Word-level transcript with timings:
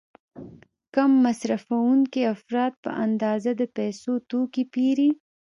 کم 0.95 1.11
مصرفوونکي 1.25 2.21
افراد 2.35 2.73
په 2.83 2.89
اندازه 3.05 3.51
د 3.55 3.61
پیسو 3.77 4.11
توکي 4.29 4.63
پیري. 4.73 5.09